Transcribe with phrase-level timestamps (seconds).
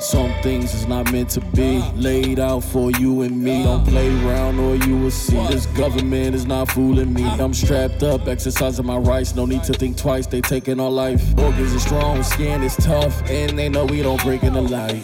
[0.00, 3.64] Some things is not meant to be laid out for you and me.
[3.64, 5.36] Don't play around or you will see.
[5.48, 7.24] This government is not fooling me.
[7.24, 9.34] I'm strapped up, exercising my rights.
[9.34, 11.20] No need to think twice, they taking our life.
[11.36, 15.02] Organs are strong, skin is tough, and they know we don't break in the light.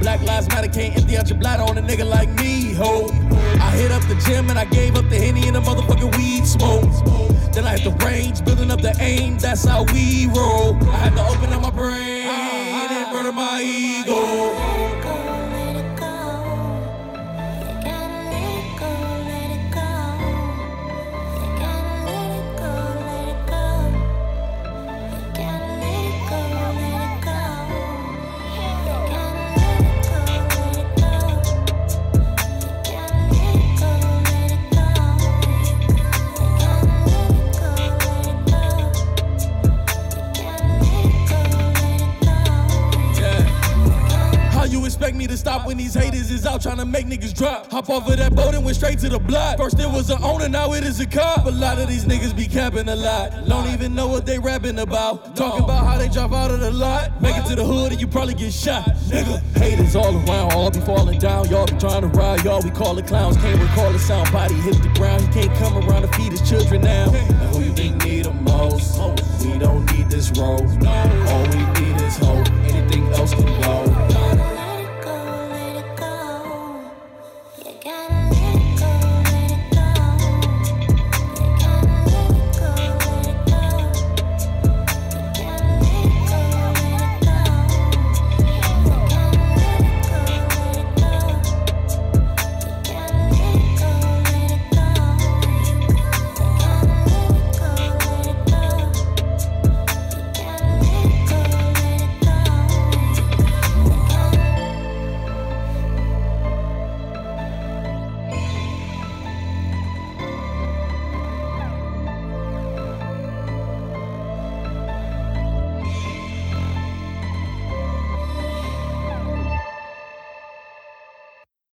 [0.00, 3.10] Black Lives Matter can't empty out your bladder on a nigga like me, ho.
[3.60, 6.44] I hit up the gym and I gave up the henny and the motherfucking weed
[6.46, 6.82] smoke.
[7.52, 10.74] Then I hit the range, building up the aim, that's how we roll.
[10.90, 12.11] I had to open up my brain
[45.22, 47.70] me to stop when these haters is out trying to make niggas drop?
[47.70, 49.56] Hop off of that boat and went straight to the block.
[49.56, 51.46] First it was an owner, now it is a cop.
[51.46, 53.30] A lot of these niggas be capping a lot.
[53.46, 55.36] Don't even know what they rapping about.
[55.36, 57.22] Talking about how they drop out of the lot.
[57.22, 58.84] Make it to the hood and you probably get shot.
[59.10, 61.48] Nigga, haters all around, all be falling down.
[61.48, 63.36] Y'all be trying to ride, y'all we call it clowns.
[63.36, 65.22] Can't recall the sound, body hit the ground.
[65.22, 67.12] He can't come around to feed his children now.
[67.12, 68.98] And who you think need the most?
[69.44, 70.66] We don't need this road.